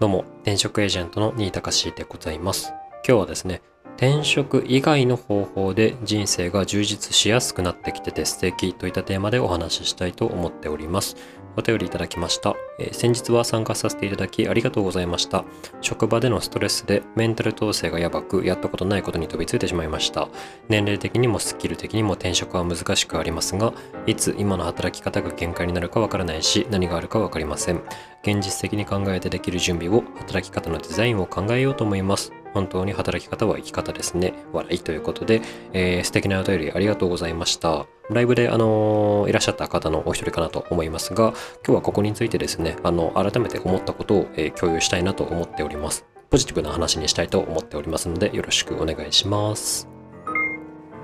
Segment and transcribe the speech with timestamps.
[0.00, 2.72] どうも、転職エージェントの新高しでございます。
[3.06, 3.62] 今日はですね、
[3.96, 11.16] 転職以外の方法で人生が充実しやすくなってきてて素敵といったテーマでお話ししたいと思っております。
[11.56, 15.44] お便りいただきました、えー先日は参加させていただきありがとうございました。
[15.80, 20.28] 職場でのストレスでメンタル統制がやばくやったことないことに飛びついてしまいました。
[20.68, 23.72] 年齢的にもスキル的にも転職は難しくありますが、
[24.06, 27.82] いつ今の働き方が限界になるかわからないし、何があるかわかりません。
[28.22, 32.32] 現実的に考えてできる準備を、働き方のデザインを考えようと思います。
[32.54, 34.32] 本当に働き方は生き方ですね。
[34.52, 37.86] 笑いということで、えー素敵なお便りありがとうございました。
[38.10, 41.34] ライブで、あのーいらっしゃった方のお一人かなと思いますが、
[41.66, 46.06] 今日はここについてですね、あの、改めて思ったことを、えー共有したいなと思っております。
[46.30, 49.88] ポジティブな話にしたいと思っておりますので、よろしくお願いします。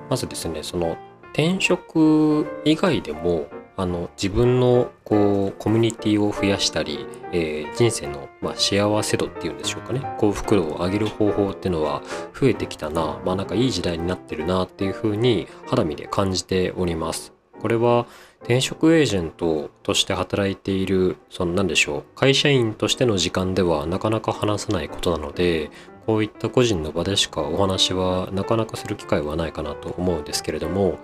[0.09, 0.97] まずですね、その
[1.33, 3.47] 転職以外でも、
[3.81, 10.03] あの自分のこうコミュニティを増やしたり、えー人生の、まあ、幸せ度っていうんでしょうかね。
[10.19, 12.03] 幸福度を上げる方法っていうのは
[12.39, 13.21] 増えてきたな。
[13.25, 17.33] まあなんかいい時代になってるなっていうふうに肌身で感じております。
[17.61, 18.07] これは
[18.41, 25.71] 転職エージェントとして働いているその何でしょう会社員としての時間ではなかなか話さないことなので
[26.07, 30.99] こういった個人の場でしかお話はなかなかする機会はないかなと思うんですけれども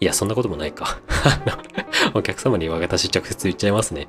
[0.00, 1.00] いやそんなこともないか。
[2.14, 4.08] お客様に私直接言っちゃいますね。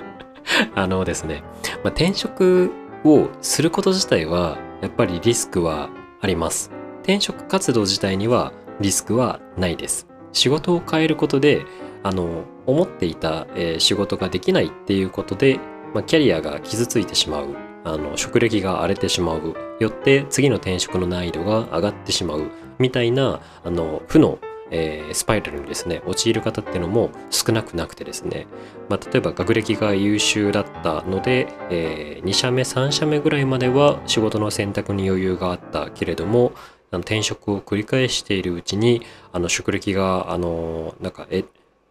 [0.74, 1.42] あのですね、
[1.82, 2.70] まあ、転職
[3.04, 5.88] をすること自体はやっぱりリスクは
[6.20, 6.70] あります。
[7.02, 10.06] 転職活動自体にはリスクはないです。
[10.32, 11.64] 仕事を変えることで
[12.02, 15.58] あの思っていた、えー仕事ができないっていうことで、
[15.94, 17.46] まあ、キャリアが傷ついてしまう。
[17.84, 19.54] あの職歴が荒れてしまう。
[19.78, 22.50] よって次の転職の難易度が上がってしまう。
[22.78, 24.38] みたいなあの負の、
[24.70, 28.46] えースパイラルにですね陥る方っていうのも少なくなくてですね、
[28.88, 36.52] まあ、例えば学歴が優秀だったので、え2社目3社目ぐらいまでは仕事の選択に余裕があったけれども
[36.90, 41.44] あの転職を繰り返しているうちにあの職歴があのなんかえ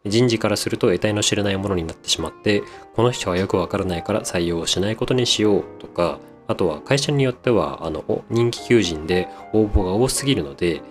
[0.06, 2.64] 人事からすると得体の知れないものになってしまって
[2.96, 10.82] この人はよくわからないから採用しないことにしようとかあとは会社によってはあの人気求人で応募が多すぎるので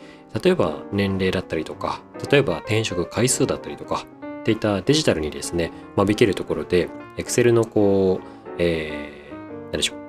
[0.42, 4.06] 例えば年齢だったりとか例えば転職回数だったりとか
[4.40, 10.04] っていったデジタルにですね間引けるところで Excel のこう、えー、何でしょう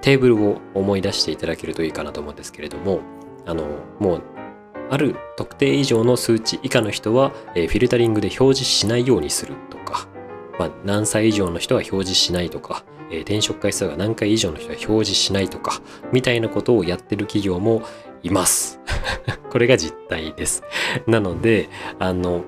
[0.00, 3.00] テーブルを思い出していただけるといいかなと思うんですけれども
[3.46, 3.64] あの
[3.98, 4.22] もう
[4.90, 10.08] ある特定以上の数値以下の人は、えフィルタリングで表示しないようにするとか、
[10.58, 15.80] まあ、何歳以上の人は表示しないとか、え転職回数が何回以上の人は表示しないとか
[16.12, 17.82] みたいなことをやってる企業も
[18.22, 18.80] います。
[19.50, 20.62] これが実態です。
[21.06, 21.68] なので
[21.98, 22.42] あの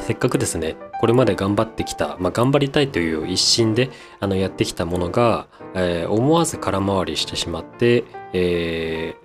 [0.00, 3.90] せっかくですねこれまで頑張ってきた、まあ、頑張りたいという一心で
[4.20, 9.24] あのやってきたものが、えー思わず空回りしてしまって、えー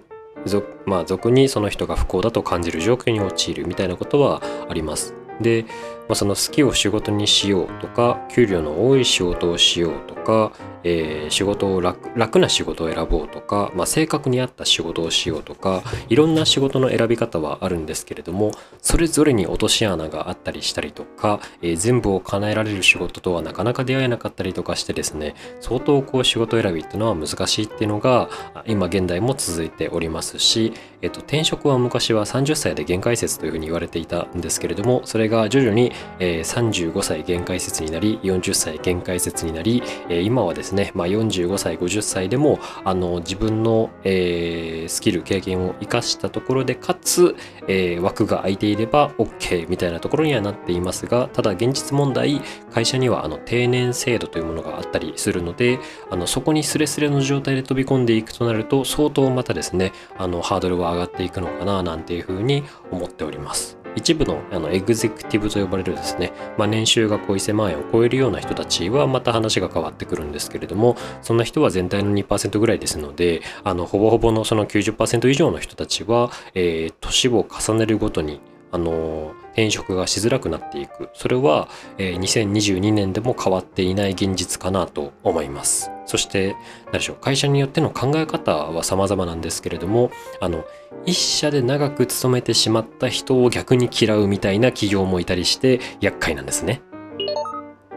[0.85, 5.13] まあ、俗にその人が不幸だと感じる状況に陥るみたいなことはあります。
[5.41, 5.65] で、
[6.09, 10.51] まあ、その好きを仕事にしようとか給料の多い仕事をしようとか、
[10.83, 28.29] えー仕事を楽楽な仕事を選ぼうとか、まあ、性格に合った仕事をしようとかいろんな仕事の選び方はあるんですけれどもそれぞれに落とし穴があったりしたりとか、えー全部を叶えられる仕事とはなかなか出会えなかったりとかしてですね相当こう仕事選びっていうのは難しいっていうのが
[28.65, 47.35] 今現代も続いておりますし、えっと、転職は昔は30歳で限界説というふうに言われていたんですけれどもそれが徐々に、えー35歳限界説になり40歳限界説になり、えー今はですね、まあ、45歳50歳でもあの自分の、えースキル経験を生かしたところでかつ、
[47.67, 55.79] えー枠が空いていれば OK みたいなところにはなっていますがただ現実問題会社にはあの定年制度というものがあったりするので
[56.09, 63.78] あのそこにスレスレの状態で飛び込んでいくとなると相当またですねあのハードルは上がっていくのかななんていうふうに思っております。
[63.95, 78.39] 一部のあのエグゼクティブと呼ばれるですね、まあ、年収がこう1000万円を超えるような人たちはまた話が変わってくるんですけれどもそんな人は全体の2%ぐらいですのであのほぼほぼのその90%以上の人たちは、えー年を重ねるごとに
[78.71, 81.09] あの転職がしづらくなっていく。
[81.13, 85.91] それは、えー2022年でも変わっていない現実かなと思います。
[86.05, 86.55] そして
[86.85, 90.09] 何でしょう会社によっての考え方は様々なんですけれども
[90.39, 90.65] あの
[91.05, 96.81] 一社で長く勤めてしまった人を逆に嫌うみたいな企業もいたりして厄介なんですね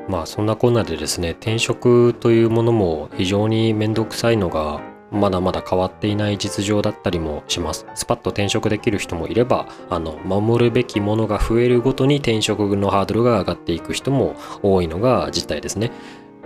[0.09, 4.81] まあそんなこんなでですね転職というものも非常に面倒くさいのが
[5.13, 7.87] まだまだ変わっていない実情だったりもします。
[7.95, 15.93] スパッと転職できる人もいれば、あの、守るべきものが増えるごとに転職のハードルが上がっていく人も多いのが実態ですね。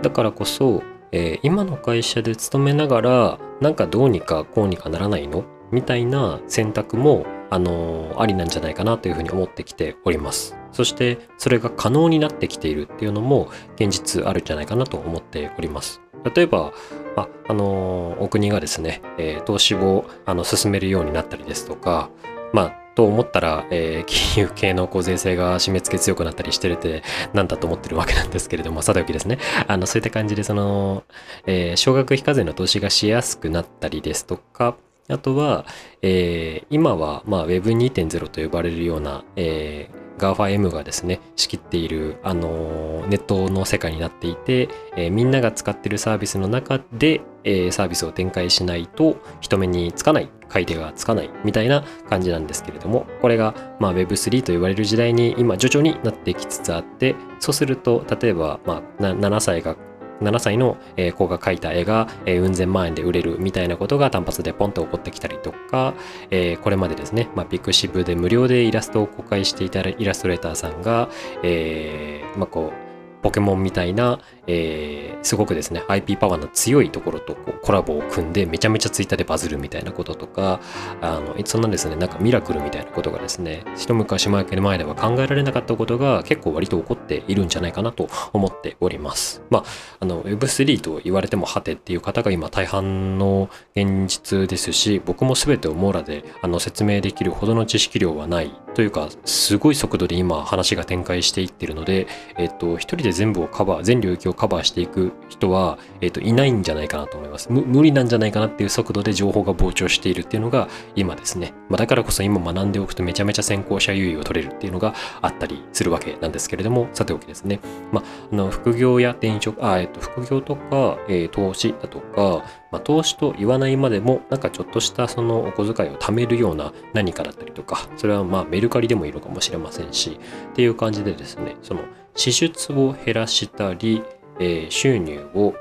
[0.01, 0.83] だからこそ、
[1.13, 5.45] えー、今の会社で勤めながらなんかどうにかこうにかならないの？
[5.71, 10.55] みたいな選択もあの、ありなんじゃないかなというふうに思ってきております。
[10.71, 16.01] そしてそれが可能になってきているっていうのも現実あるんじゃないかなと思っております。
[16.35, 16.73] 例えば、
[17.15, 22.09] あ、あのー、お国がですね、えー、投資をあの進めるようになったりですとか、
[22.53, 29.37] まあ、と思ったら、えー、金融系のこう税制が締め付け強くなったりしてるってなんだと思ってるわけなんですけれども、さておきですね。
[29.67, 31.03] あの、そういった感じで、その、
[31.45, 34.75] えー、少額非課税の投資がしやすくなったりですとか、
[35.09, 35.65] あとは、
[36.01, 59.75] えー、今は、まあ、Web2.0 と呼ばれるような、えー GAFAM がですね、仕切っている、あのネットの世界になっていて、えー、みんなが使っているサービスの中で、えー、サービスを展開しないと人目につかない、買い手がつかないみたいな感じなんですけれども、これが、まあ、Web3 と言われる時代に今徐々になってきつつあって、そうすると、例えば、まあ、7歳が
[60.21, 60.77] 7歳の
[61.15, 65.93] 子が描いた絵がうん千万円で売れるみたいなことが単発でポンと起こってきたりとか、
[66.31, 71.09] えこれまでですね、まあ、ピクシブで無料でイラストを公開していたイラストレーターさんが、
[71.43, 72.86] え、まあこう
[73.21, 80.59] ポケモンみたいな、えー、すごくですね IP パワーの強いところとこうコラボを組んでめちゃめちゃツイッターでバズるみたいなこととか
[81.01, 84.43] あのそんなですねなんかミラクルみたいなことがですね一昔前
[84.77, 89.41] では考えられなかったことが結構割と起こっているんじゃないかなと思っております。
[89.49, 89.63] まあ
[89.99, 107.51] あの Web3 と言われてもはてっていう方が今大半の現実ですし僕も全てを網羅であの説明できるほどの知識量はないというかすごい速度で今話が展開していってるのでえっと一人でで全部をカバー全領域をカバーしていく人は、えっといないんじゃないかなと思います。
[107.51, 117.59] 無理なんじゃないかなっていう速度で情報が膨張しているっていうのが今ですね、まあ、だからこそ今学んでおくとめちゃめちゃ先行者優位を取れるっていうのがあったりするわけなんですけれどもさておきですね、
[117.91, 130.19] まあ、あの副業や転職あ、えっと、副業とか、えー、投資だとか、まあ、投資と言わないまでもなんかちょっとしたそのお小遣いを貯めるような何かだったりとかそれはまあメルカリでもいいのかもしれませんし
[130.51, 131.81] っていう感じでですねその
[132.17, 134.03] 支出を減らしたり、
[134.39, 135.53] えー、収入を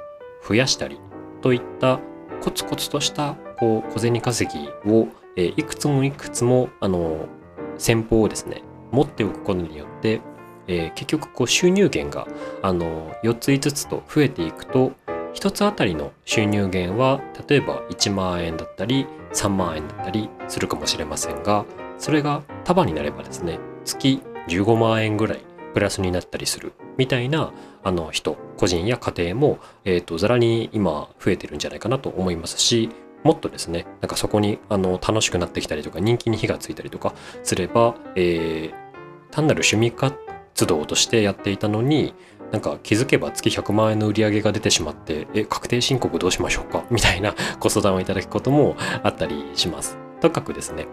[0.47, 0.99] 増やしたり
[1.43, 2.01] といった
[2.41, 7.29] コツコツとしたこう小銭稼ぎを、えー、いくつもいくつもあの
[7.79, 10.21] 先方をですね持っておくことによって、
[10.67, 12.27] えー、結局こう収入源が
[12.63, 14.93] あの4つ5つと増えていくと
[15.35, 21.67] 1つあたりの収入源は例えば1万円だったり3万円だったりするかもしれませんが
[21.99, 27.53] それが束になればですね月15万円ぐらいプラスになったりするみたいな
[27.85, 32.89] あの人個人や家庭も、えーと、ざらに今増えてるんじゃないかなと思いますし
[33.25, 37.13] もっとですねなんかそこにあの楽しくなってきたりとか人気に火がついたりとか
[37.43, 38.73] すれば、えー、
[39.31, 42.15] 単なる趣味活動としてやっていたのに
[42.53, 46.87] なんか気づけば月100万円の売り上げが出てしまって、え、確定申告どうしましょうか？
[46.91, 49.99] みたいなご相談をいただくこともあったりします。
[50.21, 50.87] とかくですね、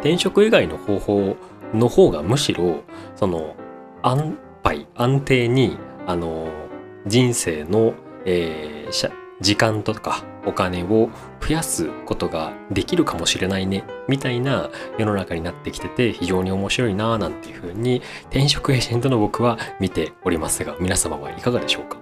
[0.00, 1.36] 転職以外の方法
[1.72, 2.82] の方がむしろ、
[3.16, 3.56] その、
[4.02, 6.48] 安牌、安定に、あの、
[7.06, 11.08] 人生の、えー、時間とかお金を
[11.40, 14.68] 増やすことができるかもしれないねみたいな
[14.98, 21.98] 世の中になってきてて非常に面白いなぁなんていうふうに転職エージェントの僕は見ておりますが皆様はいかがでしょうか？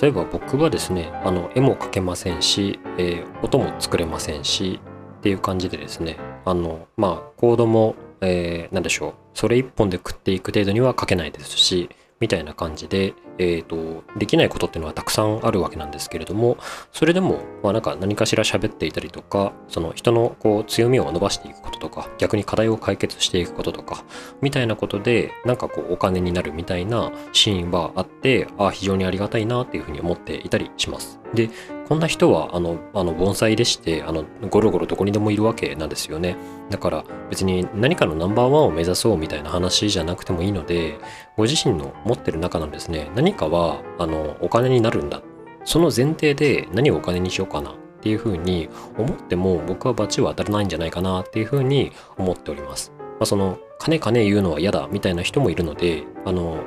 [0.00, 4.78] 例えば僕はですねあの絵も描けませんし、えー、音も作れませんし
[5.18, 11.88] っていう感じでですねあのまあコードも、えー、何でしょうそれ一本で食っていく程度には書けないですし
[12.20, 16.56] みたいな感じで、えーと、できないことっていうのはたくさんあるわけなんですけれども
[16.92, 24.04] それでも、まあ、なんか何かしら喋っていたりとかその人のこう強みを伸ばしていくこととか逆に課題を解決していくこととか
[24.40, 31.20] みたいなことでなんかこうお金になるみたいなシーンはあってあ非常にありがたいなっていうふうに思っていたりします。
[31.34, 31.50] で
[31.88, 36.36] こんな人はあのあの盆栽でしてあのゴロゴロどこにでもいるわけなんですよね。
[36.70, 40.98] だから別に何かのナンバーワンを目指そうみたいな話じゃなくてもいいので
[41.36, 43.10] ご自身の持ってる中のですね。
[43.14, 45.22] 何かはあのお金になるんだ。
[45.64, 47.70] その前提で何をお金にしようかな。
[47.70, 51.20] っていうふうに思っても僕は罰は当たらないんじゃないかな。
[51.20, 56.62] っていうふうに思っております、まあ、その金金言うのは嫌だみたいな人もいるのであの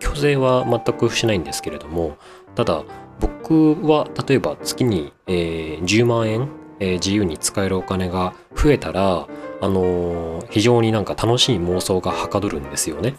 [0.00, 2.16] 虚勢は全くしないんですけれども
[2.56, 2.84] ただ
[3.20, 6.48] 僕は例えば月に、えー、10万円、
[6.80, 9.26] えー、自由に使えるお金が増えたら、
[9.60, 13.14] あのー、非常になんか楽しい妄想がはかどるんですよね。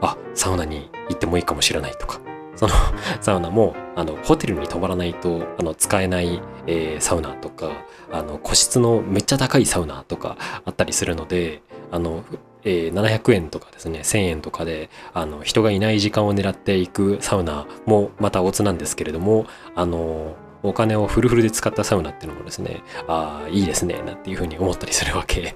[0.00, 2.20] あ、サウナに行ってもいいかもしれないとか。
[2.56, 2.72] その
[3.20, 7.70] サウナもあのホテルに泊まらないとあの使えない、えー、サウナとか
[8.12, 12.24] あの個室のめっちゃ高いサウナとかあったりするのであの
[12.64, 25.54] えー700円とかですね1000円とかであの人がいない時間を狙っていくサウナもまたオツなんですけれどもあのお金をフルフルで使ったサウナっていうのもですねああいいですねなんていうふうに思ったりするわけ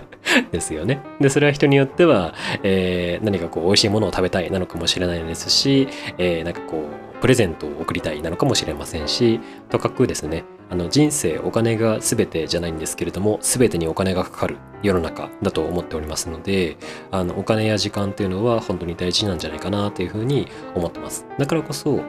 [0.52, 1.00] ですよね。
[1.18, 5.88] でそれは人によっては、えー何かこう美味しいものを食べたいなのかもしれないですし、
[6.18, 6.76] えーなんかこ
[7.16, 9.40] うプレゼントを贈りたいなのかもしれませんし
[9.70, 16.76] とかくですねあの人生お金が全てじゃないんですけれども全てにお金がかかる世の中だと思っておりますので
[17.10, 21.26] あのお金や時間っていうのは本当に大事なんじゃないかなというふうに思ってます。
[21.38, 22.00] だからこそ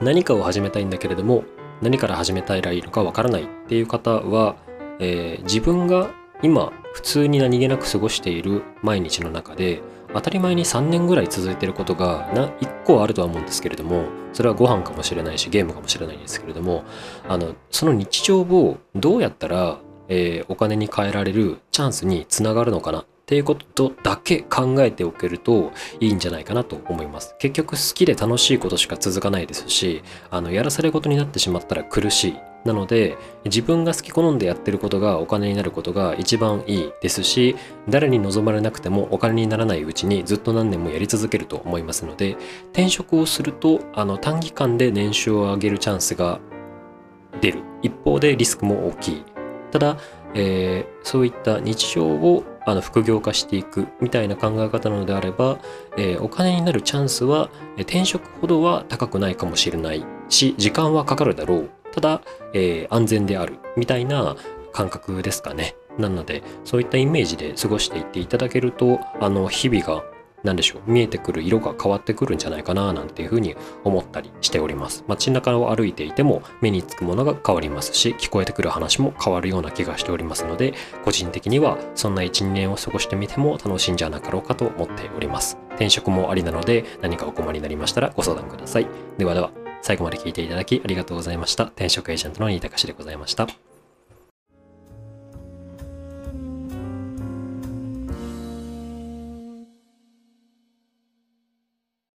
[0.00, 1.44] 何かを始めたいんだけれども
[1.82, 4.56] 何から始めたらいいのかわからないっていう方は、
[5.00, 6.10] えー自分が
[6.42, 9.82] 今普通に何気なく過ごしている毎日の中で
[10.14, 16.84] 当たり前に3年ぐらい続いてることがな1個あるとは思うんですけれどもそれはご飯かもしれないしゲームかもしれないんですけれども
[17.28, 19.78] あのその日常をどうやったら、
[20.08, 27.34] えーお金に換えられるチャンスにつながるのかなっていうことだけ考えておけるといいんじゃないかなと思います。
[27.38, 32.53] 結局好きで楽しいことしか続かないですしあのやらされ事になってしまったら苦しい。
[32.64, 37.56] なので自分が好き好んでやってることがお金になることが一番いいですし
[37.88, 42.36] 誰に望まれなくてもお金にならないうちにずっと何年もやり続けると思いますので
[42.72, 46.40] 転職をするとあの短期間で年収を上げるチャンスが
[47.40, 47.62] 出る。
[47.82, 49.24] 一方でリスクも大きい。
[49.70, 49.98] ただ、
[50.34, 55.58] えーそういった日常をあの副業化していくみたいな考え方なのであれば、
[55.98, 61.70] えーお金になるチャンスは転職ほどは高くないかもしれないし時間はかかるだろう。
[61.94, 62.22] ただ、
[62.52, 64.36] えー安全であるみたいな
[64.72, 65.76] 感覚ですかね。
[65.98, 70.02] なのでそういったイメージで過ごしていっていただけるとあの日々が
[70.42, 75.04] 何でしょう見えてくる色が変わってくるんじゃないかななんていうふうに思ったりしております。
[75.06, 80.74] 街中を歩いていても目につくものが変わりますし聞こえてくる話も変わるような気がしておりますので
[81.04, 85.58] 個人的にはそんな12年を過ごしてみても楽しいんじゃなかろうかと思っております。
[85.74, 88.88] 転職もありなので何かお困りになりましたらご相談ください。
[89.16, 89.63] ではでは。
[89.84, 91.64] 最後まで聞いていただきありがとうございました。
[91.64, 93.46] 転職エージェントの新高志でございました。